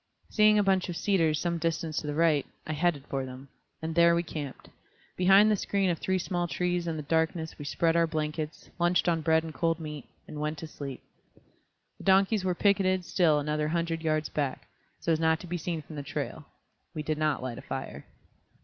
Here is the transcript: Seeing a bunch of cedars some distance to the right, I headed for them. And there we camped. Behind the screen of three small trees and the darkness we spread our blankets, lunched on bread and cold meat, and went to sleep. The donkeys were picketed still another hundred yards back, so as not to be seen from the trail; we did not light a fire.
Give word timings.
Seeing 0.31 0.57
a 0.57 0.63
bunch 0.63 0.89
of 0.89 0.97
cedars 0.97 1.37
some 1.37 1.59
distance 1.59 1.97
to 1.97 2.07
the 2.07 2.15
right, 2.15 2.43
I 2.65 2.73
headed 2.73 3.05
for 3.05 3.23
them. 3.23 3.49
And 3.83 3.93
there 3.93 4.15
we 4.15 4.23
camped. 4.23 4.67
Behind 5.15 5.51
the 5.51 5.55
screen 5.55 5.91
of 5.91 5.99
three 5.99 6.17
small 6.17 6.47
trees 6.47 6.87
and 6.87 6.97
the 6.97 7.03
darkness 7.03 7.59
we 7.59 7.65
spread 7.65 7.95
our 7.95 8.07
blankets, 8.07 8.71
lunched 8.79 9.07
on 9.07 9.21
bread 9.21 9.43
and 9.43 9.53
cold 9.53 9.79
meat, 9.79 10.05
and 10.27 10.39
went 10.41 10.57
to 10.57 10.65
sleep. 10.65 11.03
The 11.99 12.03
donkeys 12.03 12.43
were 12.43 12.55
picketed 12.55 13.05
still 13.05 13.37
another 13.37 13.67
hundred 13.67 14.01
yards 14.01 14.27
back, 14.29 14.67
so 14.99 15.11
as 15.11 15.19
not 15.19 15.39
to 15.41 15.45
be 15.45 15.59
seen 15.59 15.83
from 15.83 15.95
the 15.97 16.01
trail; 16.01 16.45
we 16.95 17.03
did 17.03 17.19
not 17.19 17.43
light 17.43 17.59
a 17.59 17.61
fire. 17.61 18.07